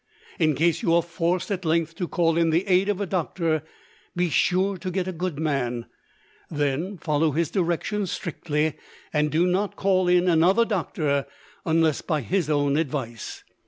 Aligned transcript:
In 0.39 0.55
case 0.55 0.81
you 0.81 0.95
are 0.95 1.03
forced 1.03 1.51
at 1.51 1.63
length 1.63 1.93
to 1.97 2.07
call 2.07 2.35
in 2.35 2.49
the 2.49 2.65
aid 2.65 2.89
of 2.89 2.99
a 2.99 3.05
doctor, 3.05 3.61
be 4.15 4.31
sure 4.31 4.75
to 4.79 4.89
get 4.89 5.07
a 5.07 5.11
good 5.11 5.37
man; 5.37 5.85
then, 6.49 6.97
follow 6.97 7.33
his 7.33 7.51
directions 7.51 8.09
strictly, 8.09 8.73
and 9.13 9.29
do 9.29 9.45
not 9.45 9.75
call 9.75 10.07
in 10.07 10.27
another 10.27 10.65
doctor, 10.65 11.27
unless 11.67 12.01
by 12.01 12.21
his 12.21 12.49
own 12.49 12.77
advice. 12.77 13.43